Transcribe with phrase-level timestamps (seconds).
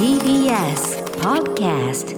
[0.00, 2.16] TBS Podcast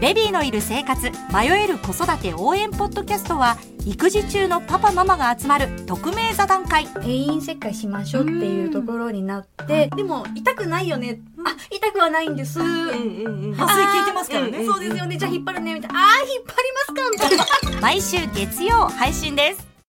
[0.00, 6.86] ベビーのいる生活迷える子育て応援ポッドキャストは育児中のパパママが集まる匿名座談会。
[6.86, 14.64] 定員切開しましょうっていうところになって、でも痛くないよね、あ痛くはないんです、麻酔効いてますからね。
[14.64, 15.16] そうですよね。
[15.16, 15.74] じゃあ引っ張るね。
[15.74, 15.98] みたいな。
[15.98, 17.10] あー引っ張りますか。
[17.10, 17.80] みたいな。
[17.82, 19.69] 毎週月曜配信です